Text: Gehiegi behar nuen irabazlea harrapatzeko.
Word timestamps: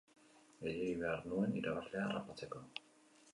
Gehiegi 0.63 0.95
behar 1.01 1.27
nuen 1.33 1.53
irabazlea 1.61 2.07
harrapatzeko. 2.07 2.65